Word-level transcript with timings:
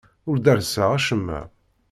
Ur 0.29 0.37
derrseɣ 0.45 0.89
acemma. 0.97 1.41